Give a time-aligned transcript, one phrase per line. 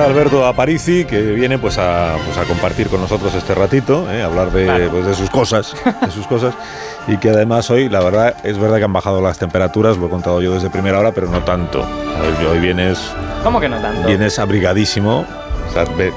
[0.00, 4.22] Alberto Aparici, que viene pues a, pues a compartir con nosotros este ratito, ¿eh?
[4.22, 6.54] hablar de, pues, de sus cosas, de sus cosas,
[7.06, 10.10] y que además hoy, la verdad, es verdad que han bajado las temperaturas, lo he
[10.10, 11.80] contado yo desde primera hora, pero no tanto.
[11.82, 12.98] Hoy, hoy vienes,
[13.42, 14.06] ¿Cómo que no tanto?
[14.06, 15.26] vienes abrigadísimo,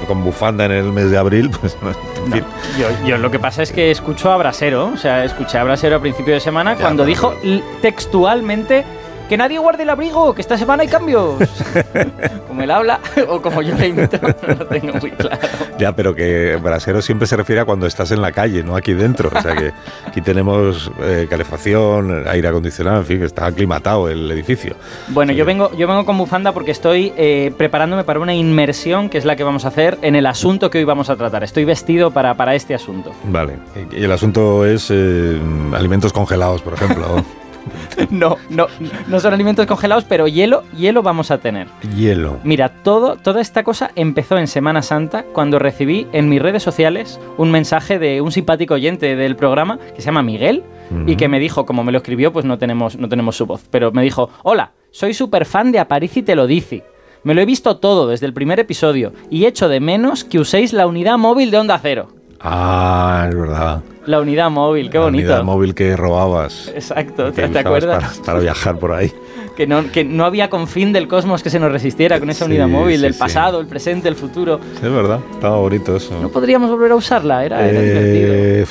[0.06, 2.44] con bufanda en el mes de abril, pues en fin.
[2.78, 5.96] Yo, yo lo que pasa es que escucho a Brasero, o sea, escuché a Brasero
[5.96, 7.34] a principio de semana Ya, cuando dijo
[7.82, 8.84] textualmente
[9.28, 11.34] que nadie guarde el abrigo, que esta semana hay cambios.
[12.48, 15.38] como él habla o como yo le imito, no lo tengo muy claro.
[15.78, 18.92] Ya, pero que brasero siempre se refiere a cuando estás en la calle, no aquí
[18.94, 19.30] dentro.
[19.34, 19.72] O sea que
[20.06, 24.74] aquí tenemos eh, calefacción, aire acondicionado, en fin, que está aclimatado el edificio.
[25.08, 25.38] Bueno, Sí.
[25.38, 29.24] yo vengo, yo vengo con bufanda porque estoy eh, preparándome para una inmersión que es
[29.24, 31.42] la que vamos a hacer en el asunto que hoy vamos a tratar.
[31.44, 33.12] Estoy vestido para, para este asunto.
[33.24, 33.54] Vale.
[33.90, 35.38] Y el asunto es eh,
[35.74, 37.24] alimentos congelados, por ejemplo.
[38.10, 38.66] No, no,
[39.08, 41.66] no son alimentos congelados, pero hielo, hielo vamos a tener.
[41.96, 42.38] Hielo.
[42.44, 47.20] Mira, todo, toda esta cosa empezó en Semana Santa cuando recibí en mis redes sociales
[47.36, 50.62] un mensaje de un simpático oyente del programa que se llama Miguel
[51.06, 53.66] y que me dijo, como me lo escribió, pues no tenemos, no tenemos su voz,
[53.70, 56.84] pero me dijo, hola, soy súper fan de Aparici te lo dice.
[57.24, 60.72] Me lo he visto todo desde el primer episodio y echo de menos que uséis
[60.72, 62.08] la unidad móvil de Onda Cero.
[62.40, 63.82] Ah, es verdad.
[64.06, 65.24] La unidad móvil, qué La bonito.
[65.28, 66.70] unidad móvil que robabas.
[66.74, 68.14] Exacto, que ¿te, acuerdas?
[68.18, 69.12] Para, para viajar por ahí.
[69.56, 72.50] Que no, que no había confín del cosmos que se nos resistiera con esa Sí,
[72.50, 73.18] unidad móvil, sí, del sí.
[73.18, 74.60] pasado, el presente, el futuro.
[74.80, 75.18] Sí, es verdad.
[75.32, 76.16] Estaba bonito eso.
[76.20, 77.44] ¿No podríamos volver a usarla?
[77.44, 78.64] Era, era Eh,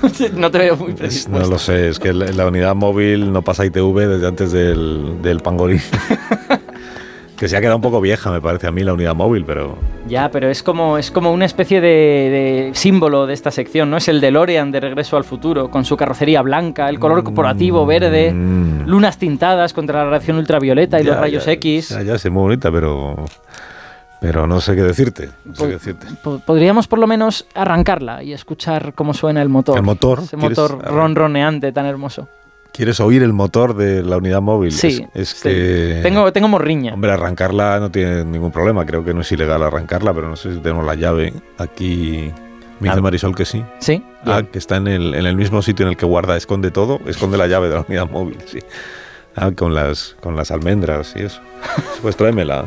[0.00, 0.34] divertido.
[0.40, 1.38] no te veo muy es- predispuesto.
[1.46, 5.20] no lo sé, es que la, la unidad móvil no pasa ITV desde antes del,
[5.22, 5.80] del pangolín.
[7.36, 9.76] que se ha quedado un poco vieja, me parece a mí, la unidad móvil, pero
[10.06, 13.96] Ya, pero es como, es como una especie de, de símbolo de esta sección, ¿no?
[13.96, 18.32] Es el DeLorean de Regreso al Futuro, con su carrocería blanca, el color corporativo verde,
[18.32, 18.86] Mm.
[18.86, 21.88] lunas tintadas contra la radiación ultravioleta y Ya, los rayos ya, X.
[21.90, 23.16] Ya, ya sé, muy bonita, pero.
[24.20, 25.28] Pero no sé qué decirte.
[25.44, 26.06] No sé Po- qué decirte.
[26.22, 29.76] po- Podríamos por lo menos arrancarla y escuchar cómo suena el motor.
[29.76, 32.26] El motor, Ese ¿quieres motor ronroneante tan hermoso.
[32.74, 34.72] ¿Quieres oír el motor de la unidad móvil?
[34.72, 35.42] Sí, Es, es sí.
[35.48, 36.00] que.
[36.02, 36.92] Tengo, tengo morriña.
[36.94, 38.84] Hombre, arrancarla no tiene ningún problema.
[38.84, 41.32] Creo que no es ilegal arrancarla, pero no sé si tenemos la llave.
[41.58, 42.32] Aquí
[42.80, 43.02] me dice Ah.
[43.02, 43.64] Marisol que sí.
[43.78, 44.02] Sí.
[44.26, 46.98] Ah, que está en el, en el mismo sitio en el que guarda, esconde todo,
[47.06, 48.58] esconde la llave de la unidad móvil, sí.
[49.36, 51.40] Ah, con las, con las almendras y eso.
[52.02, 52.64] Pues tráemela.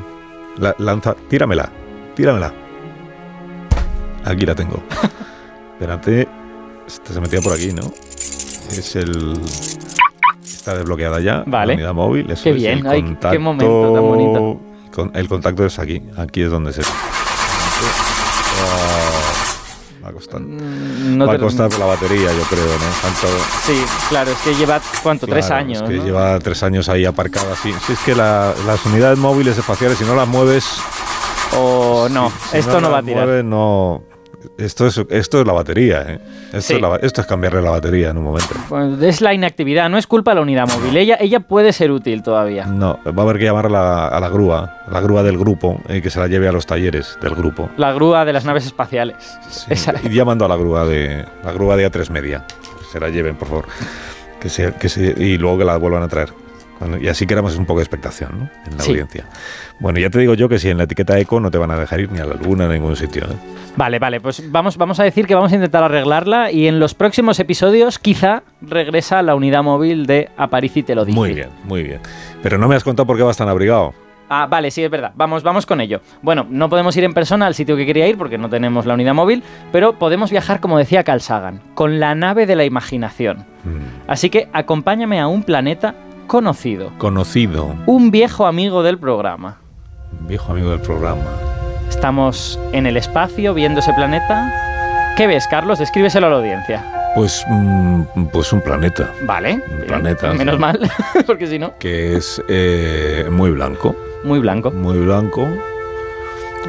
[0.58, 1.70] La- lanza, tíramela,
[2.16, 2.54] tíramela.
[4.24, 4.82] Aquí la tengo.
[5.74, 6.28] Espérate.
[6.88, 7.92] Se metía por aquí, ¿no?
[8.72, 9.38] Es el...
[10.68, 11.44] Está desbloqueada ya.
[11.46, 11.74] Vale.
[11.74, 12.30] La unidad móvil.
[12.30, 14.60] Eso Qué es, bien, el ay, qué contacto- momento tan bonito.
[14.94, 16.02] con- el contacto es aquí.
[16.18, 16.82] Aquí es donde se...
[18.60, 20.42] Ah, va a costar.
[20.42, 23.02] Mm, no va a costar la batería, yo creo, ¿no?
[23.02, 23.28] Tanto,
[23.64, 23.80] Sí,
[24.10, 25.26] claro, es que lleva, ¿cuánto?
[25.28, 25.82] Tres años.
[25.84, 26.04] Es que ¿no?
[26.04, 27.56] lleva tres años ahí aparcada.
[27.56, 30.82] Sí, sí es que la- las unidades móviles espaciales, si no las mueves.
[31.56, 33.26] O no, si- si esto no, va a tirar.
[33.26, 34.04] mueves, no.
[34.58, 36.20] Esto es, esto es la batería, ¿eh?
[36.48, 36.74] Esto, Sí.
[36.76, 38.50] es la- esto es cambiarle la batería en un momento.
[38.70, 40.96] Pues es la inactividad, no es culpa de la unidad móvil.
[40.98, 42.66] Ella, ella puede ser útil todavía.
[42.66, 45.38] No, va a haber que llamar a la, a la grúa, a la grúa del
[45.38, 47.70] grupo, y que se la lleve a los talleres del grupo.
[47.78, 49.38] La grúa de las naves espaciales.
[49.50, 52.46] Sí, Esa- Y llamando a la grúa de la grúa de A3 Media.
[52.48, 53.66] Que se la lleven, por favor.
[54.40, 56.30] Que se, que se- y luego que la vuelvan a traer.
[57.02, 58.50] Y así queramos un poco de expectación ¿no?
[58.72, 58.92] en la Sí.
[58.92, 59.26] audiencia.
[59.80, 61.80] Bueno, ya te digo yo que si en la etiqueta eco no te van a
[61.80, 63.24] dejar ir ni a la luna ni a ningún sitio.
[63.26, 63.36] ¿eh?
[63.76, 66.94] Vale, vale, pues vamos, vamos a decir que vamos a intentar arreglarla y en los
[66.94, 71.18] próximos episodios quizá regresa la unidad móvil de Aparici te lo dice.
[71.18, 72.00] Muy bien, muy bien.
[72.42, 73.94] Pero no me has contado por qué vas tan abrigado.
[74.30, 75.14] Ah, vale, sí, es verdad.
[75.16, 76.02] Vamos, vamos con ello.
[76.22, 78.94] Bueno, no podemos ir en persona al sitio que quería ir porque no tenemos la
[78.94, 83.46] unidad móvil, pero podemos viajar, como decía Carl Sagan, con la nave de la imaginación.
[83.64, 85.96] Mm, Así que acompáñame a un planeta
[86.28, 86.92] conocido.
[86.98, 89.58] Conocido, Un viejo amigo del programa.
[90.28, 91.22] viejo amigo del programa.
[91.90, 94.54] Estamos en el espacio viendo ese planeta.
[95.16, 95.80] ¿Qué ves, Carlos?
[95.80, 96.84] Descríbeselo a la audiencia.
[97.16, 98.02] Pues, mm,
[98.32, 99.56] pues un planeta Vale.
[99.56, 99.88] bien.
[99.88, 100.62] planeta, Menos sí.
[100.62, 100.80] mal,
[101.26, 103.96] porque si no, que es eh, muy blanco.
[104.24, 104.70] muy blanco.
[104.72, 105.48] muy blanco.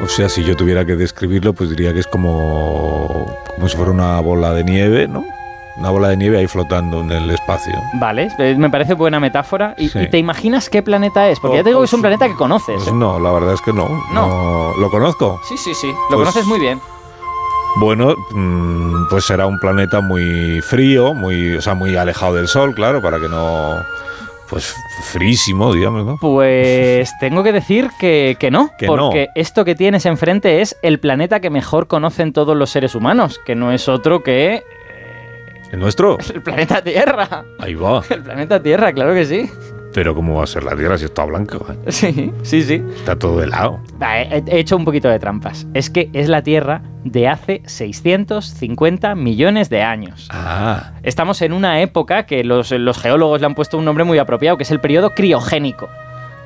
[0.03, 3.25] O sea, si yo tuviera que describirlo, pues diría que es como,
[3.55, 5.25] como si fuera una bola de nieve, ¿no?
[5.79, 7.73] Una bola de nieve ahí flotando en el espacio.
[7.93, 8.27] Vale,
[8.57, 9.75] me parece buena metáfora.
[9.77, 9.99] ¿Y, Sí.
[9.99, 11.39] y te imaginas qué planeta es?
[11.39, 12.75] Porque ya te digo que es un Pues- planeta que conoces.
[12.75, 12.93] Pues ¿eh?
[12.93, 13.87] no, la verdad es que no.
[14.13, 14.27] No.
[14.27, 14.77] no.
[14.77, 15.39] ¿Lo conozco?
[15.47, 15.87] Sí, sí, sí.
[15.87, 16.79] Lo Pues- conoces muy bien.
[17.77, 22.73] Bueno, mm, pues será un planeta muy frío, muy, o sea, muy alejado del Sol,
[22.75, 23.75] claro, para que no
[24.49, 24.73] pues
[25.11, 26.17] frísimo, digamos, ¿no?
[26.19, 31.51] Pues tengo que decir que, no, porque esto que tienes enfrente es el planeta que
[31.51, 34.63] mejor conocen todos los seres humanos, que no es otro que...
[35.71, 36.17] ¿El nuestro?
[36.33, 37.45] El planeta Tierra.
[37.59, 38.01] Ahí va.
[38.09, 39.49] El planeta Tierra, claro que sí.
[39.93, 41.65] Pero ¿cómo va a ser la Tierra si está blanco?
[41.69, 41.91] Eh?
[41.91, 42.83] Sí, sí, sí.
[42.95, 43.79] Está todo helado.
[44.01, 45.65] He, he hecho un poquito de trampas.
[45.73, 50.27] Es que es la Tierra de hace 650 millones de años.
[50.31, 50.91] Ah.
[51.03, 52.69] Estamos en una época que los,
[53.01, 55.89] geólogos le han puesto un nombre muy apropiado, que es el periodo criogénico.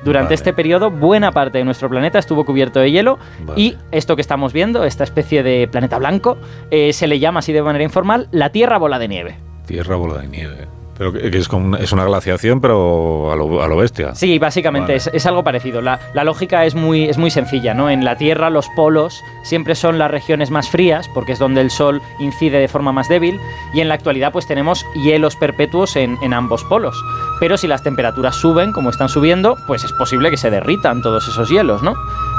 [0.04, 3.18] Durante este periodo, buena parte de nuestro planeta estuvo cubierto de hielo
[3.56, 6.36] y esto que estamos viendo, esta especie de planeta blanco,
[6.70, 9.36] eh, se le llama así de manera informal la Tierra bola de nieve.
[9.66, 10.73] Tierra bola de nieve.
[10.96, 11.48] Pero que es,
[11.80, 14.14] es una glaciación, pero a lo, a lo bestia.
[14.14, 15.80] Sí, básicamente es, es, algo parecido.
[15.80, 17.90] La, la, lógica es muy, es muy sencilla, ¿no?
[17.90, 21.70] En la Tierra los polos siempre son las regiones más frías, porque es donde el
[21.70, 23.40] Sol incide de forma más débil,
[23.74, 26.96] y en la actualidad pues tenemos hielos perpetuos en, en ambos polos.
[27.40, 31.26] Pero si las temperaturas suben, como están subiendo, pues es posible que se derritan todos
[31.26, 31.94] esos hielos, ¿no?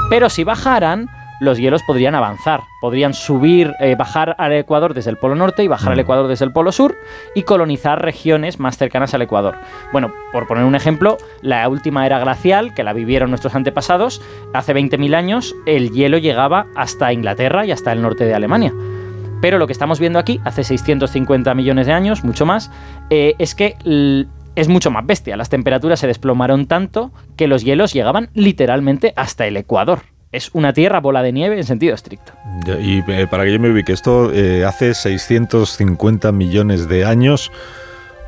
[0.08, 1.10] Pero si bajaran,
[1.40, 5.68] los hielos podrían avanzar, podrían subir, eh, bajar al Ecuador desde el Polo Norte y
[5.68, 6.00] bajar al mm.
[6.00, 6.96] Ecuador desde el Polo Sur
[7.34, 9.56] y colonizar regiones más cercanas al Ecuador.
[9.92, 14.22] Bueno, por poner un ejemplo, la última era glacial, que la vivieron nuestros antepasados,
[14.54, 18.72] hace 20.000 años el hielo llegaba hasta Inglaterra y hasta el norte de Alemania.
[19.42, 22.70] Pero lo que estamos viendo aquí, hace 650 millones de años, mucho más,
[23.10, 23.76] eh, es que
[24.54, 25.36] es mucho más bestia.
[25.36, 30.72] Las temperaturas se desplomaron tanto que los hielos llegaban literalmente hasta el Ecuador es una
[30.72, 32.32] tierra bola de nieve en sentido estricto.
[32.80, 37.50] Y eh, para que yo me ubique, esto eh, hace 650 millones de años.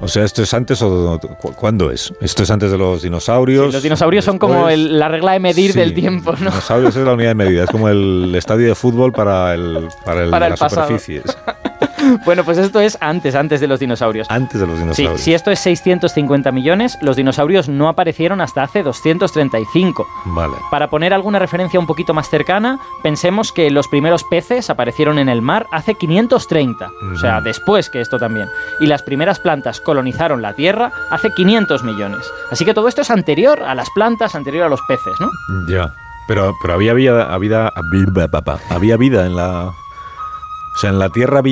[0.00, 1.18] O sea, ¿esto es antes o
[1.56, 2.14] cuándo es?
[2.20, 3.72] ¿Esto es antes de los dinosaurios?
[3.72, 6.50] los dinosaurios son como la regla de medir del tiempo, ¿no?
[6.50, 10.22] Dinosaurios es la unidad de medida, es como el estadio de fútbol para, el, para,
[10.22, 11.24] el, las superficies.
[12.24, 14.26] bueno, pues esto es antes, antes de los dinosaurios.
[14.30, 15.20] Antes de los dinosaurios.
[15.20, 20.06] Sí, si esto es 650 millones, los dinosaurios no aparecieron hasta hace 235.
[20.26, 20.54] Vale.
[20.70, 25.28] Para poner alguna referencia un poquito más cercana, pensemos que los primeros peces aparecieron en
[25.28, 28.48] el mar hace 530, o sea, después que esto también.
[28.80, 32.30] Y las primeras plantas colonizaron la Tierra hace 500 millones.
[32.50, 35.28] Así que todo esto es anterior a las plantas, anterior a los peces, ¿no?
[35.68, 35.94] Ya.
[36.26, 37.72] Pero, pero había vida, había,
[38.68, 39.72] había vida en la
[40.78, 41.42] o sea, ¿en la Tierra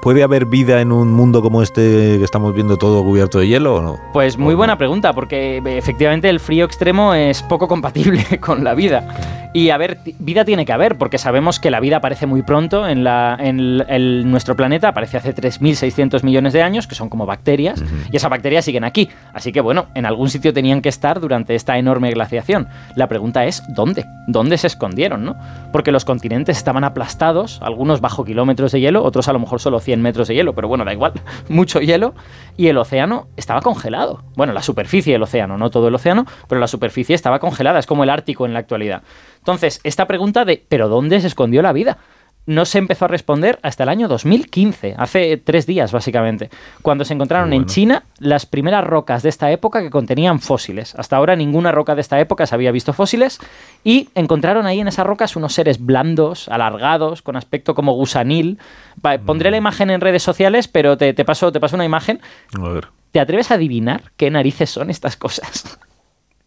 [0.00, 3.74] puede haber vida en un mundo como este que estamos viendo todo cubierto de hielo
[3.74, 4.00] o no?
[4.14, 8.72] Pues muy buena pregunta, porque eh, efectivamente el frío extremo es poco compatible con la
[8.72, 9.49] vida.
[9.52, 12.86] Y a ver, vida tiene que haber, porque sabemos que la vida aparece muy pronto
[12.86, 17.82] en, la, en, nuestro planeta, aparece hace 3.600 millones de años, que son como bacterias,
[18.12, 19.08] y esas bacterias siguen aquí.
[19.34, 22.68] Así que bueno, en algún sitio tenían que estar durante esta enorme glaciación.
[22.94, 24.04] La pregunta es, ¿dónde?
[24.28, 25.24] ¿Dónde se escondieron?
[25.24, 25.36] ¿no?
[25.72, 29.80] Porque los continentes estaban aplastados, algunos bajo kilómetros de hielo, otros a lo mejor solo
[29.80, 31.12] 100 metros de hielo, pero bueno, da igual,
[31.48, 32.14] mucho hielo,
[32.56, 34.22] y el océano estaba congelado.
[34.36, 37.86] Bueno, la superficie del océano, no todo el océano, pero la superficie estaba congelada, es
[37.86, 39.02] como el Ártico en la actualidad.
[39.40, 41.98] Entonces, esta pregunta de ¿pero dónde se escondió la vida?
[42.46, 46.50] no se empezó a responder hasta el año 2015, hace tres días básicamente,
[46.82, 50.94] cuando se encontraron en China las primeras rocas de esta época que contenían fósiles.
[50.96, 53.38] Hasta ahora ninguna roca de esta época se había visto fósiles
[53.84, 58.58] y encontraron ahí en esas rocas unos seres blandos, alargados, con aspecto como gusanil.
[59.24, 62.20] Pondré la imagen en redes sociales, pero te, paso, te paso una imagen.
[62.58, 62.88] A ver.
[63.12, 65.78] ¿Te atreves a adivinar qué narices son estas cosas?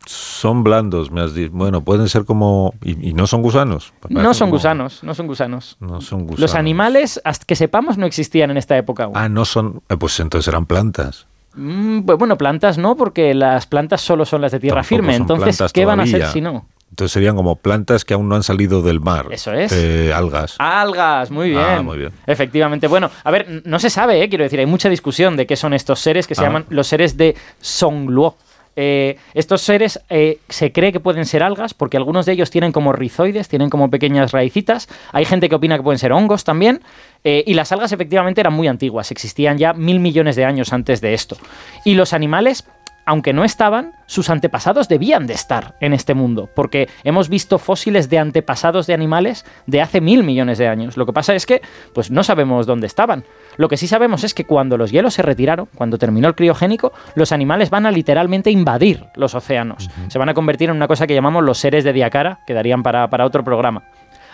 [0.06, 1.52] Son blandos, me has dicho.
[1.54, 2.74] Bueno, pueden ser como...
[2.84, 3.94] ¿Y, no son gusanos?
[4.10, 5.78] no son gusanos, no son gusanos.
[5.80, 6.40] No son gusanos.
[6.40, 9.82] Los animales, hasta que sepamos, no existían en esta época Ah, no son...
[9.90, 11.28] Eh, pues entonces eran plantas.
[11.56, 15.16] Mm, pues bueno, plantas no, porque las plantas solo son las de tierra firme.
[15.16, 16.66] Entonces, ¿qué van a ser si no?
[16.90, 19.28] Entonces serían como plantas que aún no han salido del mar.
[19.32, 19.72] Eso es.
[20.14, 20.56] algas.
[20.60, 21.62] Algas, muy bien.
[21.62, 22.12] Ah, muy bien.
[22.28, 22.88] Efectivamente.
[22.88, 24.30] Bueno, a ver, no se sabe, ¿eh?
[24.30, 26.46] quiero decir, hay mucha discusión de qué son estos seres que se ah.
[26.46, 28.36] llaman los seres de Songluo.
[28.76, 32.72] Eh, estos seres eh, se cree que pueden ser algas porque algunos de ellos tienen
[32.72, 34.88] como rizoides, tienen como pequeñas raicitas.
[35.12, 36.82] Hay gente que opina que pueden ser hongos también.
[37.24, 41.00] Eh, y las algas efectivamente eran muy antiguas, existían ya mil millones de años antes
[41.00, 41.38] de esto.
[41.86, 42.66] Y los animales
[43.06, 48.10] aunque no estaban, sus antepasados debían de estar en este mundo, porque hemos visto fósiles
[48.10, 50.98] de antepasados de animales de hace mil millones de años.
[50.98, 51.62] Lo que pasa es que,
[51.94, 53.26] pues no sabemos dónde estaban.
[53.58, 56.94] Lo que sí sabemos es que cuando los hielos se retiraron, cuando terminó el criogénico,
[57.16, 59.90] los animales van a literalmente invadir los océanos.
[60.08, 62.84] Se van a convertir en una cosa que llamamos los seres de Diacara, que darían
[62.84, 63.84] para, para otro programa.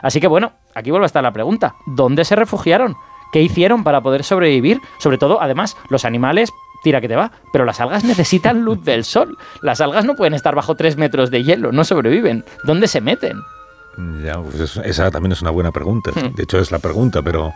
[0.01, 1.75] Así que bueno, aquí vuelve a estar la pregunta.
[1.85, 2.95] ¿Dónde se refugiaron?
[3.31, 4.79] ¿Qué hicieron para poder sobrevivir?
[4.97, 6.49] Sobre todo, además, los animales
[6.83, 7.31] tira que te va.
[7.51, 9.37] Pero las algas necesitan luz del sol.
[9.61, 12.43] Las algas no pueden estar bajo 3 metros de hielo, no sobreviven.
[12.63, 13.37] ¿Dónde se meten?
[14.23, 16.11] Ya, pues esa también es una buena pregunta.
[16.11, 16.33] Hmm.
[16.35, 17.53] De hecho, es la pregunta, pero,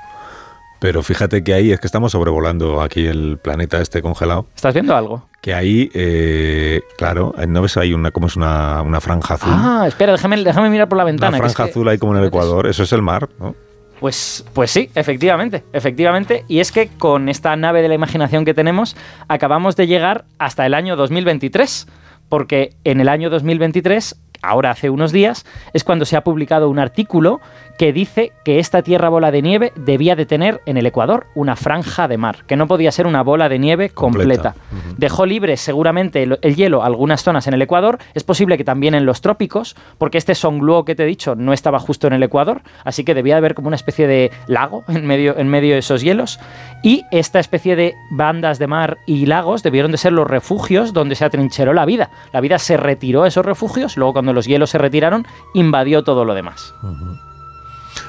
[0.79, 4.47] pero fíjate que ahí es que estamos sobrevolando aquí el planeta este congelado.
[4.55, 5.25] ¿Estás viendo algo?
[5.41, 9.53] Que ahí, eh, claro, ¿no ves ahí una, como es una, una, franja azul?
[9.53, 11.37] Ah, espera, déjame, déjame mirar por la ventana.
[11.37, 13.55] Una franja azul ahí como en el Ecuador, eso es el mar, ¿no?
[14.03, 16.43] Pues, pues sí, efectivamente, efectivamente.
[16.49, 18.97] Y es que con esta nave de la imaginación que tenemos,
[19.29, 21.87] acabamos de llegar hasta el año 2023.
[22.27, 26.79] Porque en el año 2023 ahora hace unos días, es cuando se ha publicado un
[26.79, 27.39] artículo
[27.77, 31.55] que dice que esta tierra bola de nieve debía de tener en el Ecuador una
[31.55, 34.55] franja de mar, que no podía ser una bola de nieve completa.
[34.97, 39.05] Dejó libre seguramente el, hielo algunas zonas en el Ecuador, es posible que también en
[39.05, 42.61] los trópicos, porque este Songluo que te he dicho no estaba justo en el Ecuador,
[42.83, 45.79] así que debía de haber como una especie de lago en medio, en medio de
[45.79, 46.39] esos hielos,
[46.83, 51.15] y esta especie de bandas de mar y lagos debieron de ser los refugios donde
[51.15, 52.11] se atrincheró la vida.
[52.31, 56.25] La vida se retiró a esos refugios, luego cuando los hielos se retiraron, invadió todo
[56.25, 56.73] lo demás.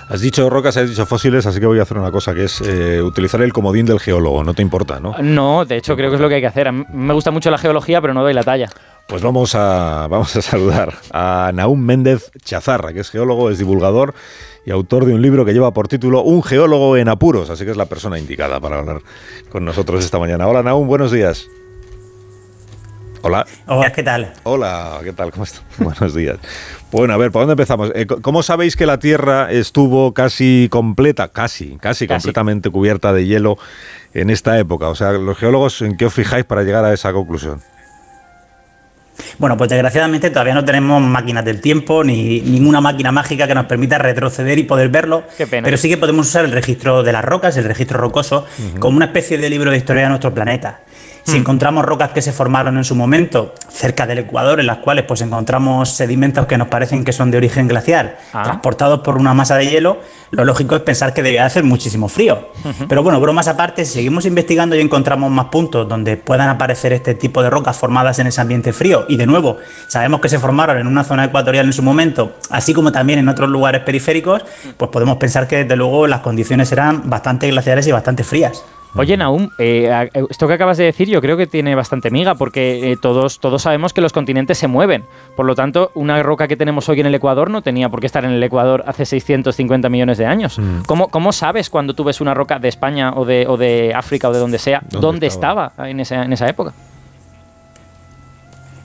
[0.08, 2.60] Has dicho rocas, has dicho fósiles, así que voy a hacer una cosa, que es
[2.60, 5.16] eh, utilizar el comodín del geólogo, no te importa, ¿no?
[5.22, 6.70] No, de hecho creo que es lo que hay que hacer.
[6.72, 8.68] me gusta mucho la geología, pero no doy la talla.
[9.06, 14.14] Pues vamos a, vamos a saludar a Naum Méndez Chazarra, que es geólogo, es divulgador
[14.64, 17.70] y autor de un libro que lleva por título Un geólogo en apuros, así que
[17.70, 19.00] es la persona indicada para hablar
[19.50, 20.46] con nosotros esta mañana.
[20.46, 21.46] Hola Naum, buenos días.
[23.26, 23.46] Hola.
[23.66, 24.34] Hola, ¿qué tal?
[24.42, 25.30] Hola, ¿qué tal?
[25.32, 25.62] ¿Cómo estás?
[25.78, 26.36] Buenos días.
[26.94, 27.90] Bueno, a ver, ¿por dónde empezamos?
[27.96, 33.58] Eh, ¿Cómo sabéis que la Tierra estuvo casi completa, casi, casi, completamente cubierta de hielo
[34.14, 34.86] en esta época?
[34.86, 37.60] O sea, los geólogos, ¿en qué os fijáis para llegar a esa conclusión?
[39.38, 43.66] Bueno, pues desgraciadamente todavía no tenemos máquinas del tiempo ni ninguna máquina mágica que nos
[43.66, 45.24] permita retroceder y poder verlo.
[45.36, 45.64] Qué pena.
[45.64, 48.46] Pero sí que podemos usar el registro de las rocas, el registro rocoso,
[48.78, 50.78] como una especie de libro de historia de nuestro planeta.
[51.24, 51.40] Si hmm.
[51.40, 55.20] encontramos rocas que se formaron en su momento cerca del Ecuador, en las cuales pues
[55.22, 58.42] encontramos sedimentos que nos parecen que son de origen glacial, ah.
[58.42, 59.98] transportados por una masa de hielo,
[60.30, 62.48] lo lógico es pensar que debía hacer muchísimo frío.
[62.88, 67.14] Pero bueno, bromas aparte, si seguimos investigando y encontramos más puntos donde puedan aparecer este
[67.14, 70.78] tipo de rocas formadas en ese ambiente frío, y de nuevo, sabemos que se formaron
[70.78, 74.44] en una zona ecuatorial en su momento, así como también en otros lugares periféricos,
[74.76, 78.64] pues podemos pensar que desde luego las condiciones eran bastante glaciares y bastante frías.
[78.96, 82.92] Oye, Naum, eh, esto que acabas de decir yo creo que tiene bastante miga, porque
[82.92, 85.04] eh, todos, todos sabemos que los continentes se mueven.
[85.36, 88.06] Por lo tanto, una roca que tenemos hoy en el Ecuador no tenía por qué
[88.06, 90.58] estar en el Ecuador hace 650 millones de años.
[90.58, 90.82] Mm.
[90.86, 94.32] ¿Cómo, sabes cuando tú ves una roca de España o de, o de África o
[94.32, 96.72] de donde sea, dónde, estaba, en, esa, en esa época?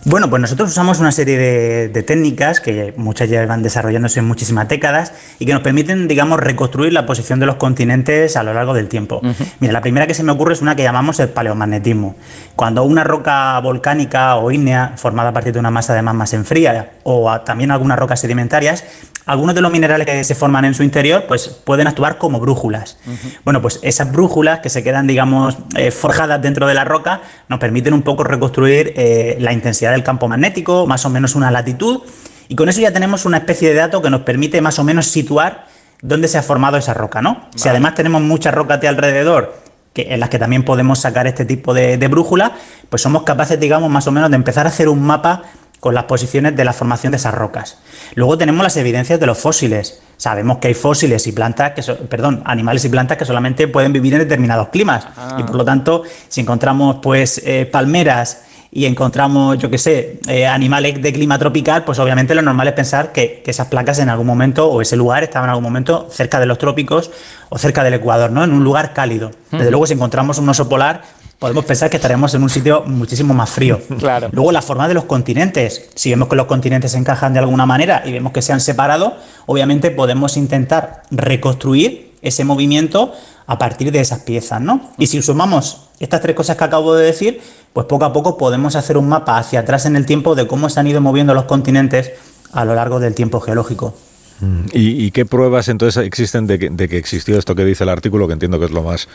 [0.05, 4.67] Bueno, pues nosotros usamos una serie de, técnicas que muchas ya van desarrollándose en muchísimas
[4.69, 8.73] décadas y que nos permiten, digamos, reconstruir la posición de los continentes a lo largo
[8.73, 9.21] del tiempo.
[9.59, 12.15] Mira, la primera que se me ocurre es una que llamamos el paleomagnetismo.
[12.55, 16.37] Cuando una roca volcánica o ígnea, formada a partir de una masa de magma, se
[16.37, 18.83] enfría, o también algunas rocas sedimentarias,
[19.25, 22.97] algunos de los minerales que se forman en su interior pues pueden actuar como brújulas.
[23.43, 27.59] Bueno, pues esas brújulas que se quedan, digamos, eh, forjadas dentro de la roca nos
[27.59, 32.01] permiten un poco reconstruir eh, la intensidad del campo magnético, más o menos una latitud,
[32.47, 35.07] y con eso ya tenemos una especie de dato que nos permite más o menos
[35.07, 35.67] situar
[36.01, 37.49] dónde se ha formado esa roca, ¿no?
[37.55, 39.61] Si además tenemos muchas rocas de alrededor
[39.93, 42.53] que, en las que también podemos sacar este tipo de, de brújula,
[42.89, 45.43] pues somos capaces, digamos, más o menos de empezar a hacer un mapa
[45.79, 47.77] con las posiciones de la formación de esas rocas.
[48.15, 50.01] Luego tenemos las evidencias de los fósiles.
[50.17, 54.13] Sabemos que hay fósiles y plantas, que perdón, animales y plantas que solamente pueden vivir
[54.13, 55.07] en determinados climas.
[55.15, 55.37] Ah.
[55.39, 60.45] Y por lo tanto, si encontramos pues eh, palmeras y encontramos, yo qué sé, eh,
[60.45, 64.27] animales de clima tropical, pues obviamente lo normal es pensar que, esas placas en algún
[64.27, 67.09] momento o ese lugar estaba en algún momento cerca de los trópicos
[67.49, 68.43] o cerca del Ecuador, ¿no?
[68.43, 69.31] En un lugar cálido.
[69.49, 71.01] Desde luego, si encontramos un oso polar,
[71.39, 73.79] podemos pensar que estaremos en un sitio muchísimo más frío.
[73.97, 74.29] Claro.
[74.31, 75.89] Luego la forma de los continentes.
[75.95, 78.59] Si vemos que los continentes se encajan de alguna manera y vemos que se han
[78.59, 79.15] separado,
[79.45, 83.13] obviamente podemos intentar reconstruir ese movimiento
[83.47, 84.81] a partir de esas piezas, ¿no?
[84.97, 87.41] Y si sumamos estas tres cosas que acabo de decir,
[87.73, 90.69] pues poco a poco podemos hacer un mapa hacia atrás en el tiempo de cómo
[90.69, 92.11] se han ido moviendo los continentes
[92.51, 93.95] a lo largo del tiempo geológico.
[94.41, 94.65] Mm.
[94.71, 98.59] ¿Y, qué pruebas entonces existen de que, existió esto que dice el artículo, que entiendo
[98.59, 99.07] que es lo más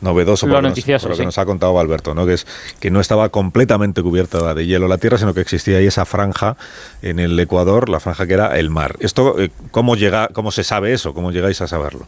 [0.00, 2.24] novedoso lo, lo que nos ha contado Alberto, ¿no?
[2.24, 2.46] que es
[2.78, 6.56] que no estaba completamente cubierta de hielo la Tierra, sino que existía ahí esa franja
[7.02, 8.94] en el Ecuador, la franja que era el mar.
[9.00, 11.14] Esto, eh, ¿cómo, llega, ¿Cómo se sabe eso?
[11.14, 12.06] ¿Cómo llegáis a saberlo?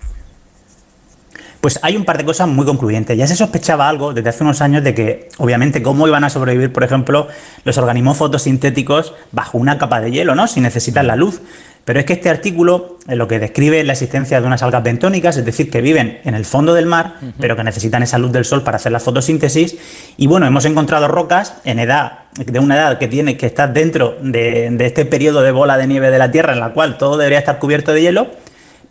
[1.61, 3.19] Pues hay un par de cosas muy concluyentes.
[3.19, 6.73] Ya se sospechaba algo desde hace unos años de que, obviamente, cómo iban a sobrevivir,
[6.73, 7.29] por ejemplo,
[7.65, 10.47] los organismos fotosintéticos bajo una capa de hielo, ¿no?
[10.47, 11.43] Si necesitan la luz.
[11.91, 14.85] Pero es que este artículo eh, lo que describe es la existencia de unas algas
[14.85, 18.31] bentónicas, es decir, que viven en el fondo del mar, pero que necesitan esa luz
[18.31, 19.77] del sol para hacer la fotosíntesis.
[20.17, 24.17] Y bueno, hemos encontrado rocas en edad de una edad que tiene que estar dentro
[24.23, 27.17] de, de este periodo de bola de nieve de la Tierra en la cual todo
[27.17, 28.29] debería estar cubierto de hielo,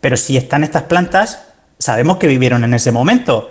[0.02, 1.46] pero si están estas plantas,
[1.78, 3.50] sabemos que vivieron en ese momento.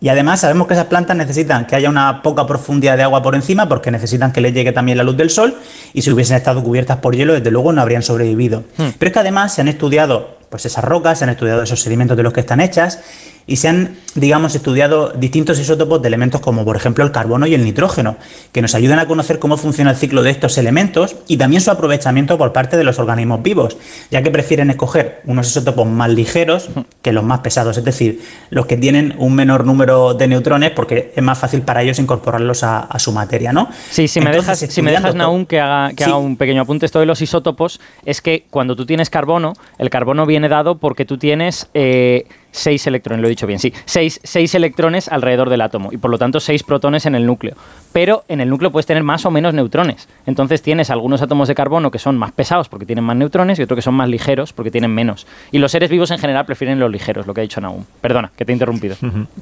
[0.00, 3.34] Y además sabemos que esas plantas necesitan que haya una poca profundidad de agua por
[3.34, 5.56] encima porque necesitan que les llegue también la luz del sol
[5.92, 8.60] y si hubiesen estado cubiertas por hielo, desde luego no habrían sobrevivido.
[8.76, 8.90] Hmm.
[8.98, 12.16] Pero es que además se han estudiado pues esas rocas, se han estudiado esos sedimentos
[12.16, 13.00] de los que están hechas
[13.48, 17.54] y se han, digamos, estudiado distintos isótopos de elementos como por ejemplo el carbono y
[17.54, 18.16] el nitrógeno,
[18.52, 21.70] que nos ayudan a conocer cómo funciona el ciclo de estos elementos y también su
[21.70, 23.78] aprovechamiento por parte de los organismos vivos,
[24.10, 26.68] ya que prefieren escoger unos isótopos más ligeros
[27.00, 31.12] que los más pesados, es decir, los que tienen un menor número de neutrones porque
[31.16, 33.68] es más fácil para ellos incorporarlos a, su materia, ¿no?
[33.90, 36.84] Sí, si me dejas, si me dejas Naum, que haga, que haga un pequeño apunte,
[36.84, 41.06] esto de los isótopos es que cuando tú tienes carbono, el carbono viene dado porque
[41.06, 41.68] tú tienes...
[41.72, 45.96] Eh, seis electrones, lo he dicho bien, sí, seis, seis, electrones alrededor del átomo y
[45.96, 47.54] por lo tanto seis protones en el núcleo.
[47.92, 50.08] Pero en el núcleo puedes tener más o menos neutrones.
[50.26, 53.62] Entonces tienes algunos átomos de carbono que son más pesados porque tienen más neutrones y
[53.62, 55.26] otros que son más ligeros porque tienen menos.
[55.52, 57.84] Y los seres vivos en general prefieren los ligeros, lo que ha dicho Naum.
[58.00, 58.96] Perdona, que te he interrumpido.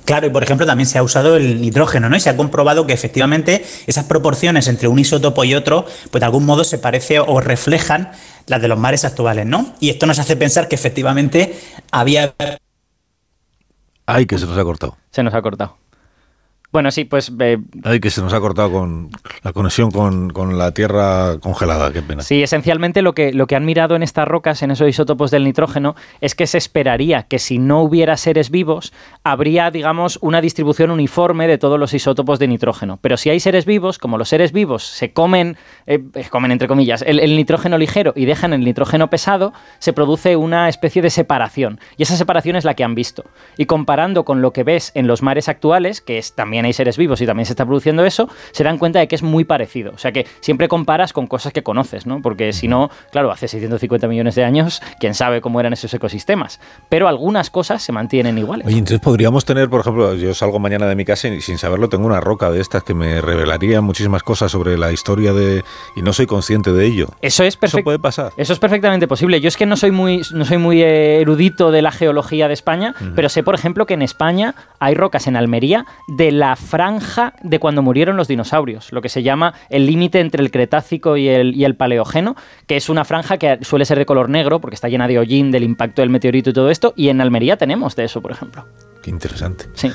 [0.04, 2.16] Claro, y por ejemplo también se ha usado el nitrógeno, ¿no?
[2.16, 6.24] Y se ha comprobado que efectivamente esas proporciones entre un isótopo y otro, pues de
[6.24, 8.10] algún modo se parece o reflejan
[8.46, 9.74] las de los mares actuales, ¿no?
[9.80, 11.54] Y esto nos hace pensar que efectivamente
[11.90, 12.34] había
[14.06, 14.96] Ay, que se nos ha cortado.
[15.10, 15.76] Se nos ha cortado.
[16.72, 17.32] Bueno, sí, pues...
[17.38, 19.10] Eh, Ay, que se nos ha cortado con
[19.42, 22.22] la conexión con, la Tierra congelada, qué pena.
[22.22, 25.44] Sí, esencialmente lo que, lo que han mirado en estas rocas, en esos isótopos del
[25.44, 28.92] nitrógeno, es que se esperaría que si no hubiera seres vivos,
[29.22, 32.98] habría, digamos, una distribución uniforme de todos los isótopos de nitrógeno.
[33.00, 35.56] Pero si hay seres vivos, como los seres vivos se comen,
[35.86, 40.36] eh, comen entre comillas, el, el nitrógeno ligero y dejan el nitrógeno pesado, se produce
[40.36, 41.80] una especie de separación.
[41.96, 43.24] Y esa separación es la que han visto.
[43.56, 46.96] Y comparando con lo que ves en los mares actuales, que es también hay seres
[46.96, 49.92] vivos y también se está produciendo eso, se dan cuenta de que es muy parecido.
[49.94, 52.22] O sea que siempre comparas con cosas que conoces, ¿no?
[52.22, 56.60] Porque si no, claro, hace 650 millones de años, quién sabe cómo eran esos ecosistemas.
[56.88, 58.66] Pero algunas cosas se mantienen iguales.
[58.66, 61.88] Oye, entonces podríamos tener, por ejemplo, yo salgo mañana de mi casa y sin saberlo
[61.88, 65.64] tengo una roca de estas que me revelaría muchísimas cosas sobre la historia de...
[65.94, 67.08] y no soy consciente de ello.
[67.22, 67.78] Eso es perfecto.
[67.78, 68.32] Eso puede pasar.
[68.36, 69.40] Eso es perfectamente posible.
[69.40, 72.94] Yo es que no soy muy, no soy muy erudito de la geología de España,
[73.14, 77.58] pero sé, por ejemplo, que en España hay rocas en Almería de la franja de
[77.58, 81.56] cuando murieron los dinosaurios, lo que se llama el límite entre el Cretácico y el,
[81.56, 82.36] y el Paleógeno,
[82.68, 85.50] que es una franja que suele ser de color negro porque está llena de hollín
[85.50, 88.66] del impacto del meteorito y todo esto, y en Almería tenemos de eso, por ejemplo.
[89.02, 89.66] Qué interesante.
[89.74, 89.90] Sí.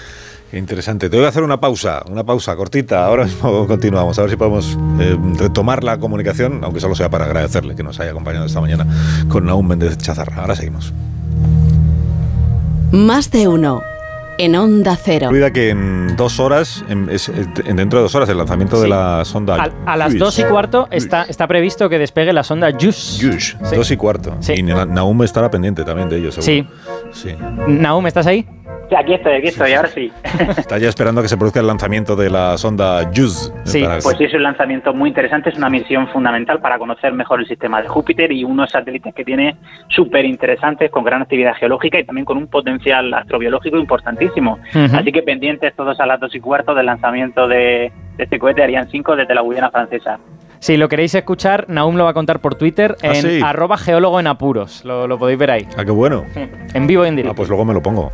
[0.52, 1.10] Qué interesante.
[1.10, 3.06] Te voy a hacer una pausa, una pausa cortita.
[3.06, 4.20] Ahora mismo continuamos.
[4.20, 8.02] A ver si podemos eh, retomar la comunicación, aunque solo sea para agradecerle que nos
[8.02, 8.86] haya acompañado esta mañana
[9.30, 10.42] con Naum Méndez Chazarra.
[10.42, 10.94] Ahora seguimos.
[12.92, 13.82] Más de uno
[14.42, 15.28] en Onda Cero.
[15.30, 19.72] Cuida que en dos horas, en, dentro de dos horas, el lanzamiento de la sonda.
[19.86, 23.22] A, las dos y cuarto está, está previsto que despegue la sonda JUICE.
[23.22, 24.38] JUICE, dos y cuarto.
[24.56, 26.70] Y Naum estará pendiente también de ello, seguro.
[27.12, 27.30] Sí.
[27.30, 27.36] sí.
[27.68, 28.48] Naum, ¿estás ahí?
[28.98, 30.12] aquí estoy, aquí estoy, ahora sí.
[30.58, 33.54] Está ya esperando que se produzca el lanzamiento de la sonda JUICE.
[33.64, 37.40] Sí, pues sí, es un lanzamiento muy interesante, es una misión fundamental para conocer mejor
[37.40, 39.56] el sistema de Júpiter y unos satélites que tiene
[39.90, 44.60] súper interesantes, con gran actividad geológica y también con un potencial astrobiológico importantísimo.
[44.94, 48.64] Así que pendientes todos a las dos y cuarto del lanzamiento de, de este cohete
[48.64, 50.20] Ariane 5 desde la Guyana francesa.
[50.62, 54.20] Si lo queréis escuchar, Naum lo va a contar por Twitter ah, en arroba geólogo
[54.20, 54.86] en apuros.
[54.86, 55.68] Lo, podéis ver ahí.
[55.76, 56.24] Ah, qué bueno.
[56.74, 57.34] En vivo y en directo.
[57.34, 58.14] Ah, pues luego me lo pongo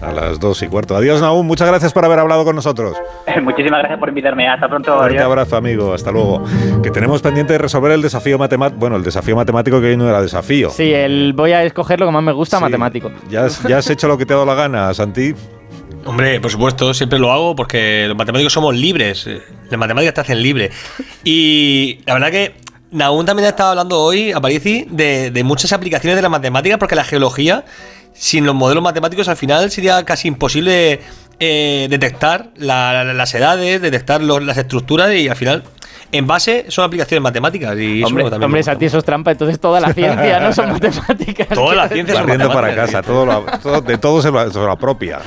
[0.00, 0.96] a las, dos y cuarto.
[0.96, 1.46] Adiós, Naum.
[1.46, 2.96] Muchas gracias por haber hablado con nosotros.
[3.42, 4.48] Muchísimas gracias por invitarme.
[4.48, 4.98] Hasta pronto.
[4.98, 5.92] Un abrazo, amigo.
[5.92, 6.44] Hasta luego.
[6.82, 8.80] Que tenemos pendiente de resolver el desafío matemático.
[8.80, 10.70] Bueno, el desafío matemático que hoy no era desafío.
[10.70, 13.10] Sí, el voy a escoger lo que más me gusta, matemático.
[13.28, 15.34] ¿Ya ¿Ya has hecho lo que te ha dado la gana, Santi?
[16.04, 19.28] Hombre, por supuesto, siempre lo hago porque los matemáticos somos libres.
[19.68, 20.70] Las matemáticas te hacen libre.
[21.24, 22.54] Y la verdad que
[22.90, 26.94] Naún también ha estado hablando hoy, a de, de muchas aplicaciones de las matemáticas porque
[26.94, 27.64] la geología,
[28.14, 31.00] sin los modelos matemáticos, al final sería casi imposible
[31.38, 35.64] eh, detectar las edades, detectar las estructuras y al final
[36.12, 37.78] en base son aplicaciones matemáticas.
[37.78, 39.32] Y hombre, eso hombre Santi, eso es trampa.
[39.32, 41.48] Entonces toda la ciencia no son matemáticas.
[41.48, 42.54] Toda la ciencia es matemáticas.
[42.54, 45.20] para casa, todo, de todo se lo, apropia.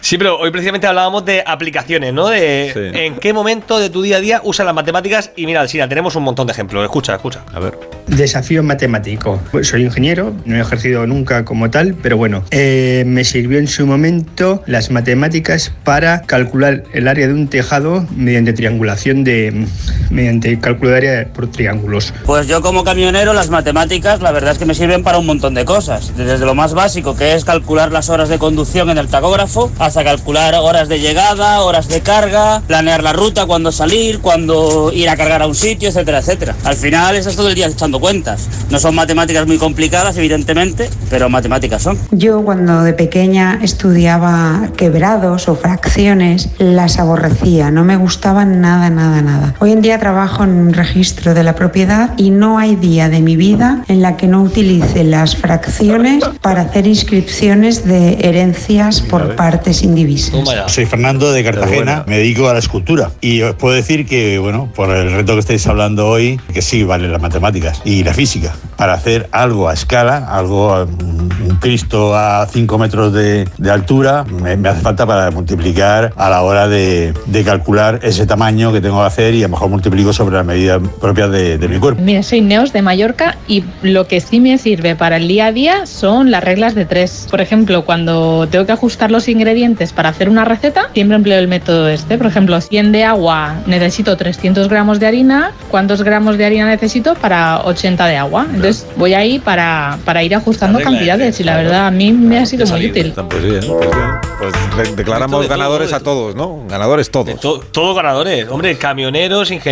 [0.00, 2.28] Sí, pero hoy precisamente hablábamos de aplicaciones, ¿no?
[2.28, 2.72] De
[3.06, 5.32] en qué momento de tu día a día usas las matemáticas.
[5.36, 6.82] Y mira, Alcina, tenemos un montón de ejemplos.
[6.84, 7.44] Escucha, escucha.
[7.54, 7.78] A ver.
[8.06, 9.40] Desafío matemático.
[9.62, 13.86] Soy ingeniero, no he ejercido nunca como tal, pero bueno, eh, me sirvió en su
[13.86, 19.66] momento las matemáticas para calcular el área de un tejado mediante triangulación de
[20.12, 22.12] mediante cálculo de área por triángulos.
[22.24, 25.54] Pues yo como camionero las matemáticas la verdad es que me sirven para un montón
[25.54, 26.12] de cosas.
[26.16, 30.04] Desde lo más básico que es calcular las horas de conducción en el tacógrafo hasta
[30.04, 35.16] calcular horas de llegada, horas de carga, planear la ruta, cuándo salir, cuándo ir a
[35.16, 36.54] cargar a un sitio, etcétera, etcétera.
[36.64, 38.48] Al final estás todo el día echando cuentas.
[38.70, 41.98] No son matemáticas muy complicadas, evidentemente, pero matemáticas son.
[42.10, 49.22] Yo cuando de pequeña estudiaba quebrados o fracciones las aborrecía, no me gustaban nada, nada,
[49.22, 49.54] nada.
[49.58, 53.20] Hoy en día trabajo en un registro de la propiedad y no hay día de
[53.20, 59.36] mi vida en la que no utilice las fracciones para hacer inscripciones de herencias por
[59.36, 60.34] partes indivisas.
[60.66, 64.68] Soy Fernando de Cartagena, me dedico a la escultura y os puedo decir que, bueno,
[64.74, 68.52] por el reto que estáis hablando hoy, que sí vale las matemáticas y la física.
[68.76, 74.56] Para hacer algo a escala, algo, un Cristo a 5 metros de, de altura, me,
[74.56, 78.98] me hace falta para multiplicar a la hora de, de calcular ese tamaño que tengo
[78.98, 82.00] que hacer y a lo mejor multiplico sobre las medidas propias de, de mi cuerpo.
[82.02, 85.52] Mira, soy Neos de Mallorca y lo que sí me sirve para el día a
[85.52, 87.26] día son las reglas de tres.
[87.30, 91.46] Por ejemplo, cuando tengo que ajustar los ingredientes para hacer una receta, siempre empleo el
[91.48, 92.16] método este.
[92.16, 95.52] Por ejemplo, 100 de agua necesito 300 gramos de harina.
[95.70, 98.46] ¿Cuántos gramos de harina necesito para 80 de agua?
[98.48, 102.38] Entonces voy ahí para, para ir ajustando La cantidades y la verdad a mí me
[102.38, 103.12] ha sido muy útil.
[103.28, 104.10] Pues bien, pues bien.
[104.38, 106.60] Pues de- declaramos ganadores a todos, ¿no?
[106.68, 107.38] Ganadores todos.
[107.40, 109.71] To- todos ganadores, hombre, camioneros, ingenieros,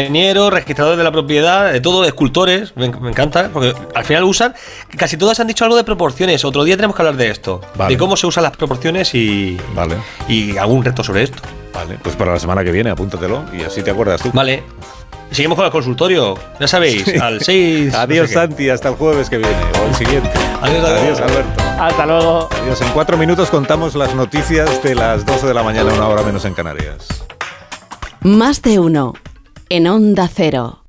[0.51, 4.55] registradores de la propiedad, de todo, escultores, me, me encanta, porque al final usan,
[4.97, 7.95] casi todas han dicho algo de proporciones, otro día tenemos que hablar de esto, Vale.
[7.95, 9.97] de cómo se usan las proporciones y, Vale.
[10.29, 11.39] y algún reto sobre esto.
[11.75, 14.31] Vale, pues para la semana que viene, apúntatelo y así te acuerdas tú.
[14.33, 14.63] Vale.
[15.31, 17.95] Seguimos con el consultorio, ya sabéis, al 6...
[17.95, 20.29] Adiós, Santi, hasta el jueves que viene o el siguiente.
[20.61, 21.21] Adiós, adiós.
[21.21, 21.63] Alberto.
[21.79, 22.49] Hasta luego.
[22.63, 22.81] Adiós.
[22.81, 26.45] En cuatro minutos contamos las noticias de las 12 de la mañana, una hora menos
[26.47, 27.07] en Canarias.
[28.23, 29.15] Más de uno.
[29.73, 30.80] En Onda Cero.